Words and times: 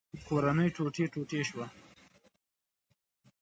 کورنۍ 0.27 0.69
ټوټې 0.75 1.05
ټوټې 1.13 1.41
شوه. 1.49 1.65